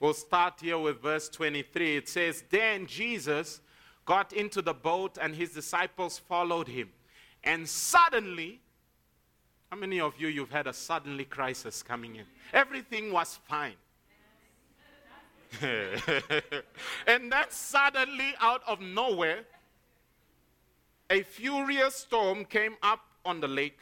[0.00, 1.96] We'll start here with verse 23.
[1.96, 3.60] It says, Then Jesus
[4.04, 6.90] got into the boat and his disciples followed him.
[7.44, 8.60] And suddenly,
[9.70, 12.24] how many of you you've had a suddenly crisis coming in?
[12.52, 13.74] Everything was fine.
[15.62, 19.44] and then suddenly out of nowhere,
[21.12, 23.78] a furious storm came up on the lake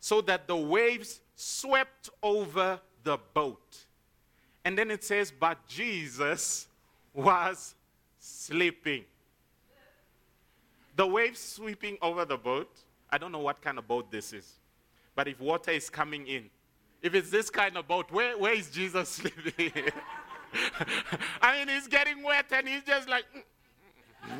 [0.00, 3.86] so that the waves swept over the boat.
[4.64, 6.66] And then it says, But Jesus
[7.14, 7.76] was
[8.18, 9.04] sleeping.
[10.96, 12.70] The waves sweeping over the boat,
[13.10, 14.54] I don't know what kind of boat this is,
[15.14, 16.50] but if water is coming in,
[17.00, 19.72] if it's this kind of boat, where, where is Jesus sleeping?
[21.42, 23.24] I mean, he's getting wet and he's just like.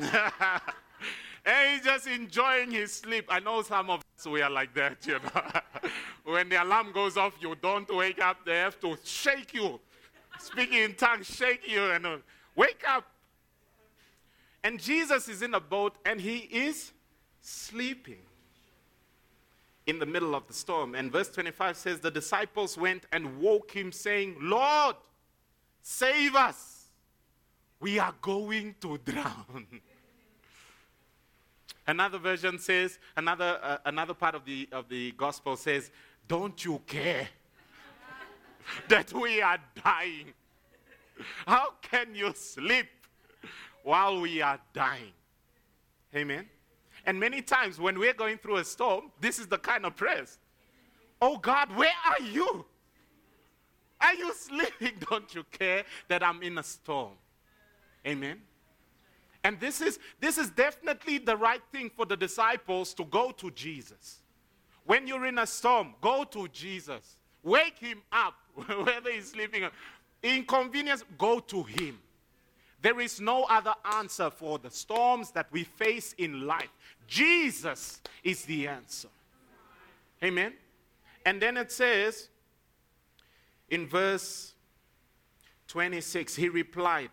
[1.45, 3.25] And he's just enjoying his sleep.
[3.29, 5.89] I know some of us, we are like that, you know.
[6.23, 8.37] when the alarm goes off, you don't wake up.
[8.45, 9.79] They have to shake you.
[10.39, 12.23] Speaking in tongues, shake you and
[12.55, 13.05] wake up.
[14.63, 16.91] And Jesus is in a boat and he is
[17.41, 18.17] sleeping
[19.85, 20.95] in the middle of the storm.
[20.95, 24.95] And verse 25 says, The disciples went and woke him, saying, Lord,
[25.81, 26.87] save us.
[27.79, 29.67] We are going to drown.
[31.87, 35.91] Another version says, another, uh, another part of the, of the gospel says,
[36.27, 37.27] Don't you care
[38.89, 40.33] that we are dying?
[41.45, 42.87] How can you sleep
[43.83, 45.13] while we are dying?
[46.15, 46.47] Amen.
[47.05, 50.39] And many times when we're going through a storm, this is the kind of prayers.
[51.21, 52.65] Oh God, where are you?
[54.01, 54.93] Are you sleeping?
[55.09, 57.13] Don't you care that I'm in a storm?
[58.05, 58.41] Amen.
[59.45, 63.51] And this is, this is definitely the right thing for the disciples to go to
[63.51, 64.21] Jesus.
[64.85, 67.17] When you're in a storm, go to Jesus.
[67.43, 69.65] Wake him up, whether he's sleeping.
[70.23, 71.99] Inconvenience, go to him.
[72.81, 76.71] There is no other answer for the storms that we face in life.
[77.07, 79.09] Jesus is the answer.
[80.23, 80.53] Amen.
[81.23, 82.29] And then it says
[83.69, 84.55] in verse
[85.67, 87.11] 26, he replied,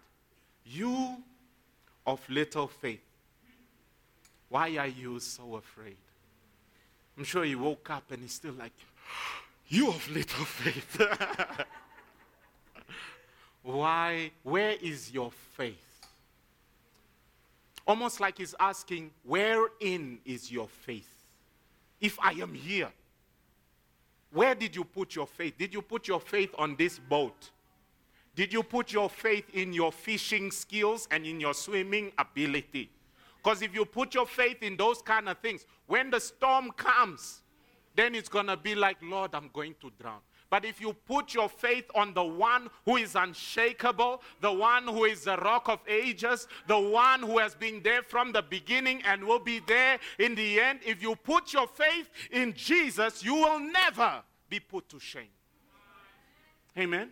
[0.65, 1.23] You
[2.07, 3.03] of little faith,
[4.49, 5.97] why are you so afraid?
[7.17, 8.73] I'm sure he woke up and he's still like,
[9.69, 11.01] You of little faith.
[13.63, 14.31] why?
[14.43, 16.07] Where is your faith?
[17.87, 21.09] Almost like he's asking, Wherein is your faith?
[22.01, 22.91] If I am here,
[24.33, 25.57] where did you put your faith?
[25.59, 27.51] Did you put your faith on this boat?
[28.35, 32.91] Did you put your faith in your fishing skills and in your swimming ability?
[33.43, 37.43] Because if you put your faith in those kind of things, when the storm comes,
[37.95, 40.21] then it's going to be like, Lord, I'm going to drown.
[40.49, 45.07] But if you put your faith on the one who is unshakable, the one who
[45.07, 49.25] is the rock of ages, the one who has been there from the beginning and
[49.25, 53.61] will be there in the end, if you put your faith in Jesus, you will
[53.61, 55.33] never be put to shame.
[56.79, 57.11] Amen.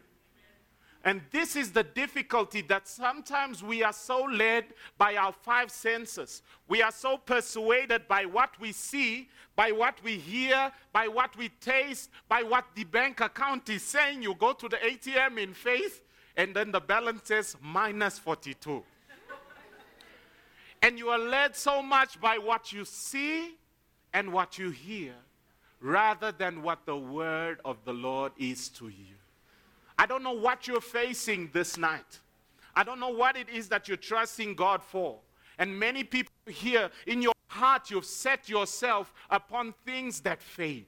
[1.03, 4.67] And this is the difficulty that sometimes we are so led
[4.99, 6.43] by our five senses.
[6.69, 11.49] We are so persuaded by what we see, by what we hear, by what we
[11.61, 14.23] taste, by what the bank account is saying.
[14.23, 16.03] You go to the ATM in faith,
[16.37, 18.83] and then the balance says minus 42.
[20.83, 23.55] and you are led so much by what you see
[24.13, 25.15] and what you hear
[25.81, 29.19] rather than what the word of the Lord is to you.
[30.01, 32.21] I don't know what you're facing this night.
[32.75, 35.19] I don't know what it is that you're trusting God for.
[35.59, 40.87] And many people here, in your heart, you've set yourself upon things that fade.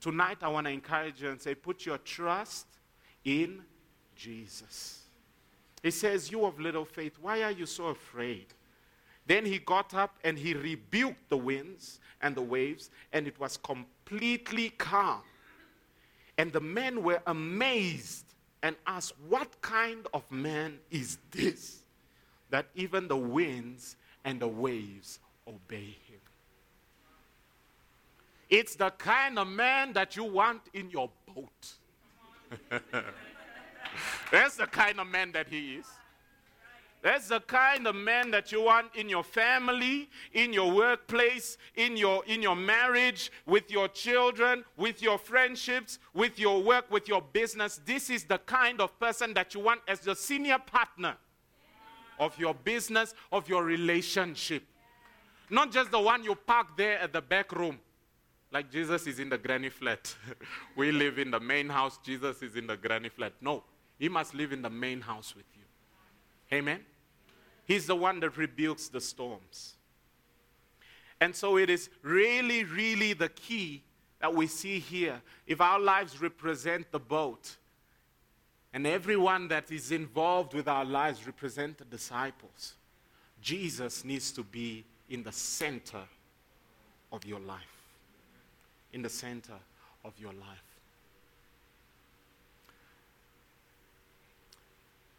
[0.00, 2.66] Tonight, I want to encourage you and say, put your trust
[3.24, 3.62] in
[4.16, 5.02] Jesus.
[5.80, 8.46] He says, You of little faith, why are you so afraid?
[9.28, 13.56] Then he got up and he rebuked the winds and the waves, and it was
[13.56, 15.22] completely calm.
[16.38, 18.26] And the men were amazed
[18.62, 21.82] and asked, What kind of man is this
[22.50, 26.20] that even the winds and the waves obey him?
[28.48, 31.74] It's the kind of man that you want in your boat.
[34.30, 35.86] That's the kind of man that he is.
[37.06, 41.96] That's the kind of man that you want in your family, in your workplace, in
[41.96, 47.22] your, in your marriage, with your children, with your friendships, with your work, with your
[47.22, 47.80] business.
[47.84, 51.16] This is the kind of person that you want as your senior partner
[52.18, 54.64] of your business, of your relationship.
[55.48, 57.78] Not just the one you park there at the back room.
[58.50, 60.12] Like Jesus is in the granny flat.
[60.76, 63.32] we live in the main house, Jesus is in the granny flat.
[63.40, 63.62] No,
[63.96, 65.62] he must live in the main house with you.
[66.52, 66.80] Amen?
[67.66, 69.74] He's the one that rebukes the storms.
[71.20, 73.82] And so it is really, really the key
[74.20, 75.20] that we see here.
[75.46, 77.56] If our lives represent the boat,
[78.72, 82.74] and everyone that is involved with our lives represent the disciples,
[83.40, 86.02] Jesus needs to be in the center
[87.10, 87.62] of your life.
[88.92, 89.54] In the center
[90.04, 90.65] of your life.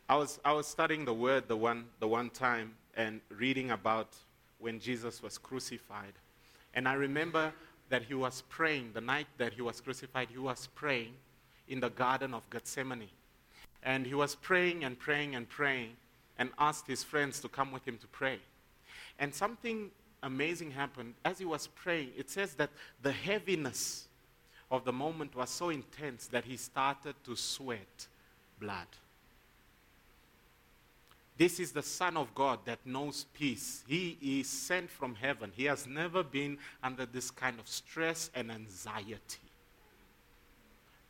[0.09, 4.15] I was, I was studying the word the one, the one time and reading about
[4.59, 6.13] when Jesus was crucified.
[6.73, 7.51] And I remember
[7.89, 11.13] that he was praying, the night that he was crucified, he was praying
[11.67, 13.09] in the Garden of Gethsemane.
[13.83, 15.97] And he was praying and praying and praying
[16.39, 18.39] and asked his friends to come with him to pray.
[19.19, 19.91] And something
[20.23, 21.15] amazing happened.
[21.25, 22.69] As he was praying, it says that
[23.01, 24.07] the heaviness
[24.71, 28.07] of the moment was so intense that he started to sweat
[28.59, 28.87] blood.
[31.37, 33.83] This is the Son of God that knows peace.
[33.87, 35.51] He is sent from heaven.
[35.55, 39.19] He has never been under this kind of stress and anxiety.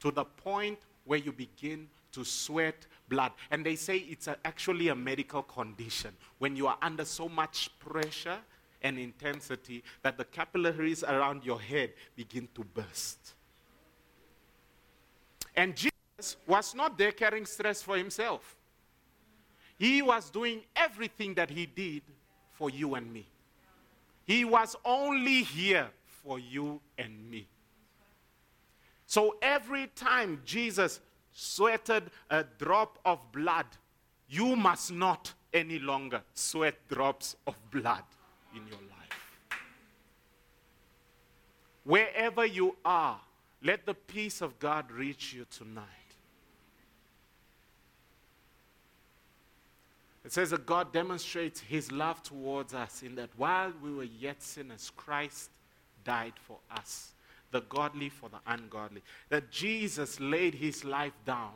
[0.01, 3.31] To the point where you begin to sweat blood.
[3.51, 7.69] And they say it's a, actually a medical condition when you are under so much
[7.79, 8.37] pressure
[8.81, 13.33] and intensity that the capillaries around your head begin to burst.
[15.55, 18.56] And Jesus was not there carrying stress for himself.
[19.77, 22.01] He was doing everything that he did
[22.53, 23.27] for you and me.
[24.25, 27.47] He was only here for you and me.
[29.05, 30.99] So every time Jesus
[31.31, 33.67] sweated a drop of blood,
[34.27, 38.03] you must not any longer sweat drops of blood
[38.53, 39.59] in your life.
[41.83, 43.21] Wherever you are,
[43.63, 45.85] let the peace of God reach you tonight.
[50.27, 54.43] It says that God demonstrates his love towards us in that while we were yet
[54.43, 55.49] sinners, Christ
[56.03, 57.13] died for us.
[57.51, 59.01] the godly for the ungodly.
[59.29, 61.53] That Jesus laid his life down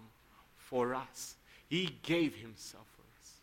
[0.56, 1.36] for us,
[1.68, 3.34] he gave himself for us.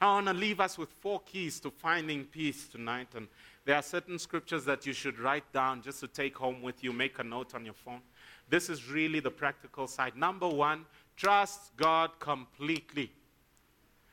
[0.00, 3.08] I want to leave us with four keys to finding peace tonight.
[3.16, 3.26] And
[3.64, 6.92] there are certain scriptures that you should write down just to take home with you,
[6.92, 8.02] make a note on your phone.
[8.48, 10.16] This is really the practical side.
[10.16, 13.10] Number one, trust God completely.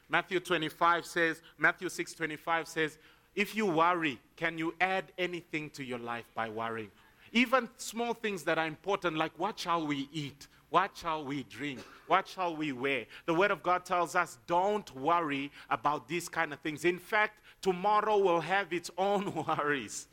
[0.09, 2.97] Matthew 25 says, Matthew 6 25 says,
[3.35, 6.91] if you worry, can you add anything to your life by worrying?
[7.33, 10.47] Even small things that are important, like what shall we eat?
[10.69, 11.79] What shall we drink?
[12.07, 13.05] What shall we wear?
[13.25, 16.85] The Word of God tells us don't worry about these kind of things.
[16.85, 20.07] In fact, tomorrow will have its own worries.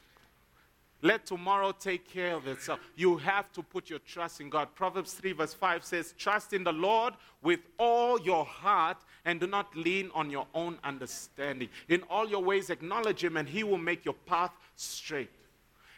[1.01, 2.79] Let tomorrow take care of itself.
[2.95, 4.69] You have to put your trust in God.
[4.77, 9.47] Proverbs 3, verse 5 says, Trust in the Lord with all your heart and do
[9.47, 11.69] not lean on your own understanding.
[11.89, 15.31] In all your ways, acknowledge Him, and He will make your path straight.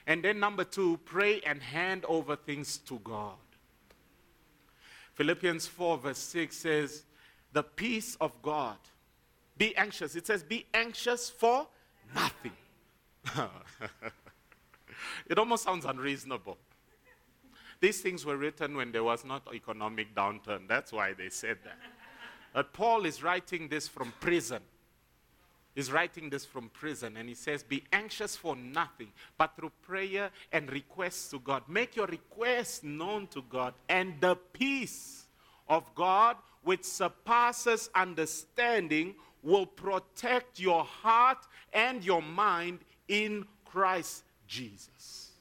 [0.07, 3.37] And then, number two, pray and hand over things to God.
[5.15, 7.05] Philippians 4, verse 6 says,
[7.53, 8.77] The peace of God.
[9.57, 10.17] Be anxious.
[10.17, 11.67] It says, Be anxious for
[12.15, 12.53] nothing.
[15.27, 16.59] it almost sounds unreasonable.
[17.81, 20.69] These things were written when there was not economic downturn.
[20.69, 21.79] That's why they said that.
[22.55, 24.63] But Paul is writing this from prison.
[25.75, 30.31] He's writing this from prison and he says, Be anxious for nothing, but through prayer
[30.53, 31.65] and requests to God.
[31.69, 35.25] Make your requests known to God, and the peace
[35.69, 41.39] of God, which surpasses understanding, will protect your heart
[41.73, 42.79] and your mind
[43.09, 45.33] in Christ Jesus.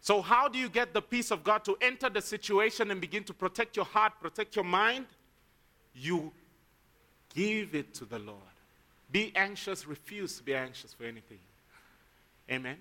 [0.00, 3.22] So, how do you get the peace of God to enter the situation and begin
[3.24, 5.06] to protect your heart, protect your mind?
[5.94, 6.32] You
[7.34, 8.38] give it to the Lord.
[9.10, 11.38] Be anxious, refuse to be anxious for anything.
[12.50, 12.76] Amen.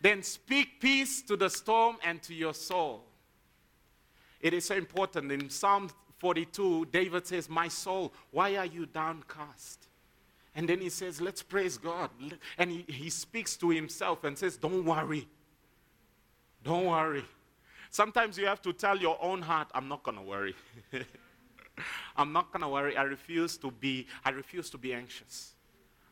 [0.00, 3.02] Then speak peace to the storm and to your soul.
[4.40, 5.32] It is so important.
[5.32, 9.86] In Psalm 42, David says, My soul, why are you downcast?
[10.54, 12.10] And then he says, Let's praise God.
[12.58, 15.26] And he, he speaks to himself and says, Don't worry.
[16.62, 17.24] Don't worry.
[17.90, 20.54] Sometimes you have to tell your own heart, I'm not going to worry.
[22.16, 22.96] I'm not going to worry.
[22.96, 25.56] I refuse to be I refuse to be anxious.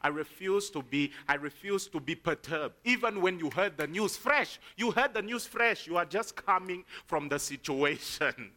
[0.05, 2.75] I refuse to be, I refuse to be perturbed.
[2.85, 5.87] Even when you heard the news fresh, you heard the news fresh.
[5.87, 8.51] You are just coming from the situation.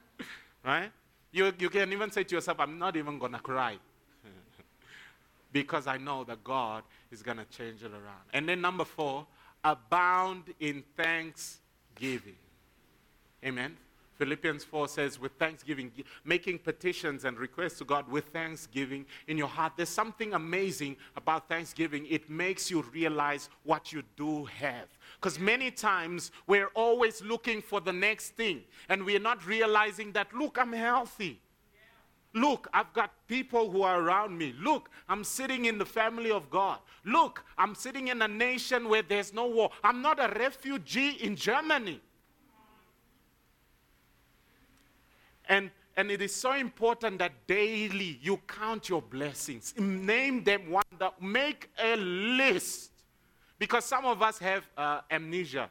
[0.64, 0.92] right?
[1.32, 3.78] You, you can even say to yourself, I'm not even going to cry.
[5.52, 8.22] because I know that God is going to change it around.
[8.32, 9.26] And then number four,
[9.64, 12.36] abound in thanksgiving.
[13.44, 13.76] Amen.
[14.22, 15.90] Philippians 4 says, with thanksgiving,
[16.24, 19.72] making petitions and requests to God with thanksgiving in your heart.
[19.76, 22.06] There's something amazing about thanksgiving.
[22.08, 24.86] It makes you realize what you do have.
[25.16, 30.32] Because many times we're always looking for the next thing, and we're not realizing that,
[30.32, 31.40] look, I'm healthy.
[32.32, 34.54] Look, I've got people who are around me.
[34.56, 36.78] Look, I'm sitting in the family of God.
[37.04, 39.70] Look, I'm sitting in a nation where there's no war.
[39.82, 42.00] I'm not a refugee in Germany.
[45.52, 50.82] And, and it is so important that daily you count your blessings, name them one,
[51.20, 52.90] make a list.
[53.58, 55.68] Because some of us have uh, amnesia.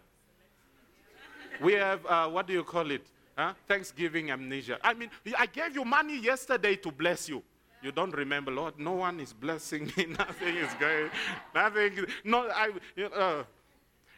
[1.60, 3.08] We have, uh, what do you call it?
[3.36, 3.54] Huh?
[3.68, 4.78] Thanksgiving amnesia.
[4.84, 7.42] I mean, I gave you money yesterday to bless you.
[7.82, 10.06] You don't remember, Lord, no one is blessing me.
[10.20, 11.10] Nothing is going.
[11.56, 12.06] Nothing.
[12.24, 12.70] No, I.
[12.96, 13.46] You know,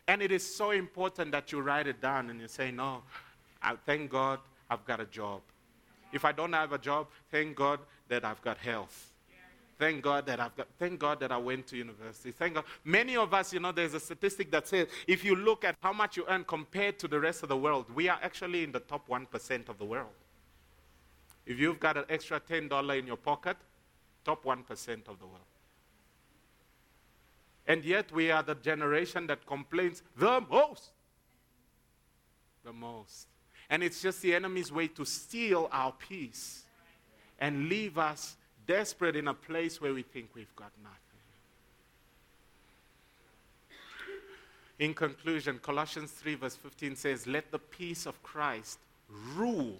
[0.09, 3.03] and it is so important that you write it down and you say, no,
[3.61, 4.39] I thank God
[4.69, 5.41] I've got a job.
[6.13, 9.09] If I don't have a job, thank God that I've got health.
[9.79, 12.31] Thank God that I've got, thank God that I went to university.
[12.31, 12.63] Thank God.
[12.85, 15.91] Many of us, you know, there's a statistic that says if you look at how
[15.91, 18.79] much you earn compared to the rest of the world, we are actually in the
[18.79, 20.13] top 1% of the world.
[21.45, 23.57] If you've got an extra $10 in your pocket,
[24.23, 24.61] top 1%
[25.07, 25.41] of the world.
[27.65, 30.91] And yet we are the generation that complains the most.
[32.63, 33.27] The most.
[33.73, 36.61] And it's just the enemy's way to steal our peace
[37.39, 38.35] and leave us
[38.67, 40.99] desperate in a place where we think we've got nothing.
[44.77, 48.77] In conclusion, Colossians 3, verse 15 says, Let the peace of Christ
[49.35, 49.79] rule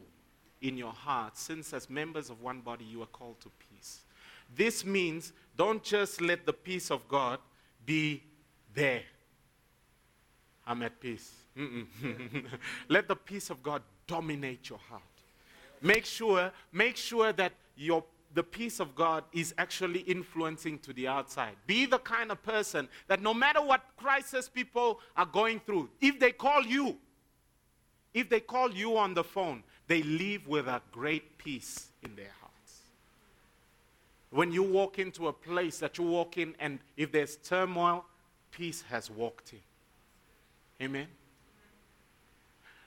[0.64, 4.00] in your heart, since as members of one body you are called to peace.
[4.56, 7.38] This means don't just let the peace of God
[7.86, 8.24] be
[8.74, 9.04] there.
[10.66, 11.43] I'm at peace.
[12.90, 15.02] Let the peace of God dominate your heart.
[15.82, 21.08] Make sure, make sure that your, the peace of God is actually influencing to the
[21.08, 21.56] outside.
[21.68, 26.20] Be the kind of person that no matter what crisis people are going through, if
[26.20, 26.98] they call you,
[28.14, 32.32] if they call you on the phone, they leave with a great peace in their
[32.40, 32.82] hearts.
[34.30, 38.06] When you walk into a place that you walk in, and if there's turmoil,
[38.52, 39.60] peace has walked in.
[40.86, 41.08] Amen.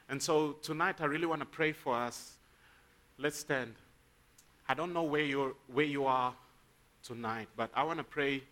[0.09, 2.37] And so tonight, I really want to pray for us.
[3.19, 3.75] Let's stand.
[4.69, 6.33] I don't know where, you're, where you are
[7.03, 8.43] tonight, but I want to pray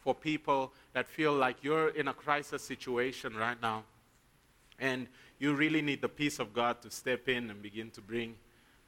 [0.00, 3.84] for people that feel like you're in a crisis situation right now.
[4.78, 5.06] And
[5.38, 8.34] you really need the peace of God to step in and begin to bring,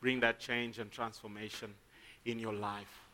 [0.00, 1.74] bring that change and transformation
[2.24, 3.04] in your life.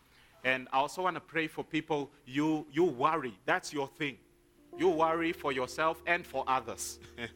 [0.44, 3.34] And I also want to pray for people you, you worry.
[3.44, 4.16] That's your thing.
[4.78, 6.98] You worry for yourself and for others.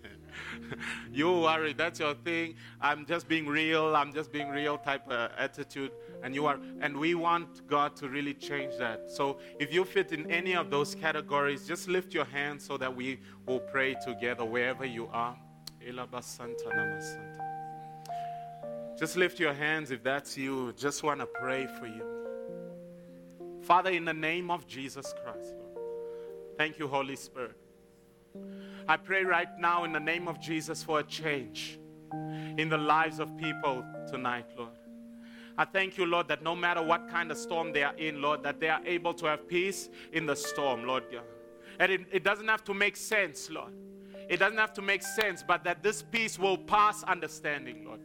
[1.12, 2.54] you worry, that's your thing.
[2.80, 5.92] I'm just being real, I'm just being real type of attitude.
[6.22, 9.10] And you are and we want God to really change that.
[9.10, 12.94] So if you fit in any of those categories, just lift your hand so that
[12.94, 15.36] we will pray together wherever you are.
[18.98, 20.74] Just lift your hands if that's you.
[20.76, 22.04] Just want to pray for you.
[23.62, 25.59] Father, in the name of Jesus Christ.
[26.60, 27.56] Thank you, Holy Spirit.
[28.86, 31.80] I pray right now in the name of Jesus for a change
[32.58, 34.76] in the lives of people tonight, Lord.
[35.56, 38.42] I thank you, Lord, that no matter what kind of storm they are in, Lord,
[38.42, 41.04] that they are able to have peace in the storm, Lord.
[41.78, 43.72] And it, it doesn't have to make sense, Lord.
[44.28, 48.00] It doesn't have to make sense, but that this peace will pass understanding, Lord.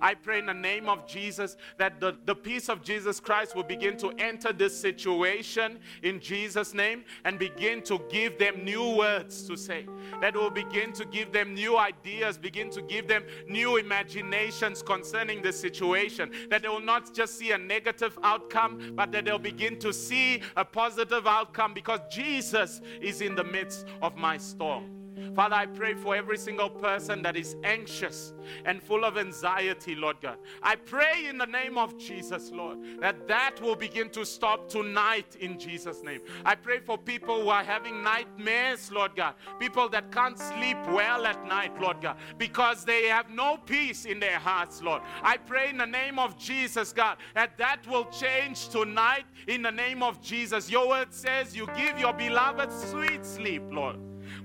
[0.00, 3.62] I pray in the name of Jesus that the, the peace of Jesus Christ will
[3.62, 9.46] begin to enter this situation in Jesus' name and begin to give them new words
[9.48, 9.86] to say.
[10.20, 15.42] That will begin to give them new ideas, begin to give them new imaginations concerning
[15.42, 16.30] the situation.
[16.50, 20.42] That they will not just see a negative outcome, but that they'll begin to see
[20.56, 24.97] a positive outcome because Jesus is in the midst of my storm.
[25.34, 28.32] Father, I pray for every single person that is anxious
[28.64, 30.38] and full of anxiety, Lord God.
[30.62, 35.36] I pray in the name of Jesus, Lord, that that will begin to stop tonight
[35.40, 36.20] in Jesus' name.
[36.44, 41.26] I pray for people who are having nightmares, Lord God, people that can't sleep well
[41.26, 45.02] at night, Lord God, because they have no peace in their hearts, Lord.
[45.22, 49.70] I pray in the name of Jesus, God, that that will change tonight in the
[49.70, 50.70] name of Jesus.
[50.70, 53.96] Your word says you give your beloved sweet sleep, Lord.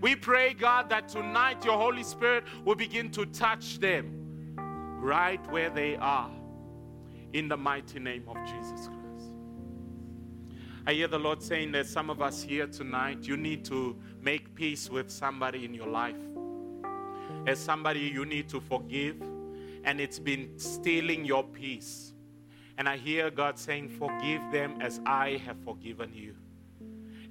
[0.04, 4.54] We pray, God, that tonight your Holy Spirit will begin to touch them
[5.00, 6.30] right where they are
[7.32, 9.32] in the mighty name of Jesus Christ.
[10.86, 14.54] I hear the Lord saying that some of us here tonight, you need to make
[14.56, 16.20] peace with somebody in your life.
[17.48, 19.22] As somebody you need to forgive,
[19.86, 22.12] and it's been stealing your peace.
[22.78, 26.36] And I hear God saying, Forgive them as I have forgiven you.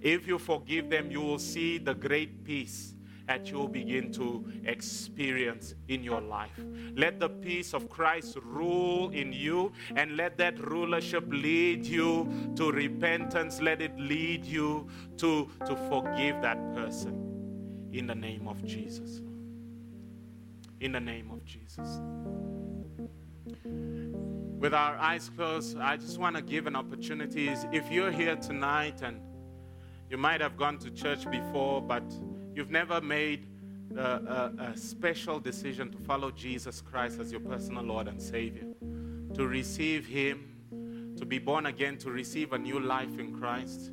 [0.02, 2.94] If you forgive them, you will see the great peace
[3.26, 6.58] that you will begin to experience in your life.
[6.96, 12.72] Let the peace of Christ rule in you and let that rulership lead you to
[12.72, 13.60] repentance.
[13.60, 14.88] Let it lead you
[15.18, 19.22] to, to forgive that person in the name of Jesus.
[20.80, 22.00] In the name of Jesus.
[24.58, 27.48] With our eyes closed, I just want to give an opportunity.
[27.72, 29.20] If you're here tonight and
[30.12, 32.04] you might have gone to church before, but
[32.54, 33.46] you've never made
[33.96, 38.66] a, a, a, special decision to follow Jesus Christ as your personal Lord and Savior,
[39.32, 43.90] to receive Him, to be born again, to receive a new life in Christ.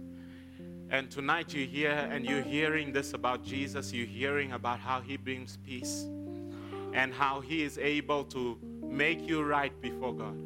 [0.90, 5.16] And tonight you're here and you're hearing this about Jesus, you're hearing about how He
[5.16, 6.04] brings peace
[6.92, 10.38] and how He is able to make you right before God.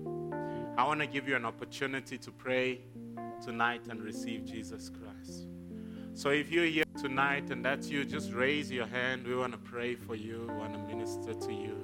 [0.77, 2.81] I want to give you an opportunity to pray
[3.43, 5.47] tonight and receive Jesus Christ.
[6.15, 9.27] So if you're here tonight and that's you, just raise your hand.
[9.27, 11.75] We want to pray for you, we want to minister to you.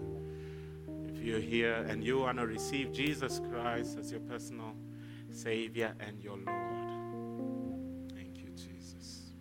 [1.10, 4.76] If you're here and you want to receive Jesus Christ as your personal
[5.32, 6.48] Savior and your Lord.
[8.14, 9.32] Thank you, Jesus.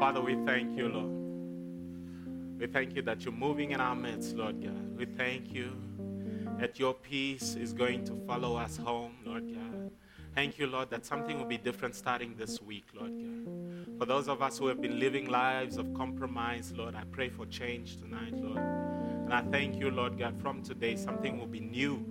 [0.00, 1.23] Father, we thank you, Lord.
[2.58, 4.96] We thank you that you're moving in our midst, Lord God.
[4.96, 5.72] We thank you
[6.58, 9.90] that your peace is going to follow us home, Lord God.
[10.34, 13.98] Thank you, Lord, that something will be different starting this week, Lord God.
[13.98, 17.46] For those of us who have been living lives of compromise, Lord, I pray for
[17.46, 18.58] change tonight, Lord.
[18.58, 22.04] And I thank you, Lord God, from today something will be new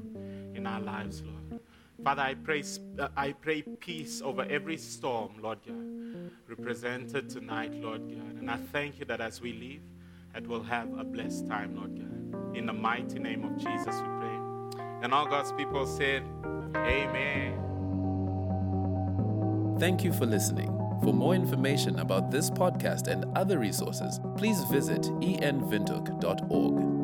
[0.55, 1.61] in our lives, Lord.
[2.03, 2.63] Father, I pray,
[2.99, 6.31] uh, I pray peace over every storm, Lord God.
[6.47, 8.37] represented tonight, Lord God.
[8.39, 9.81] And I thank you that as we leave,
[10.33, 12.57] that we'll have a blessed time, Lord God.
[12.57, 14.39] In the mighty name of Jesus, we pray.
[15.01, 16.23] And all God's people said,
[16.75, 17.59] Amen.
[19.79, 20.69] Thank you for listening.
[21.03, 27.02] For more information about this podcast and other resources, please visit envintook.org.